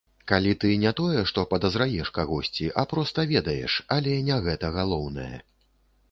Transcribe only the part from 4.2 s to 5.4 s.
не гэта галоўнае.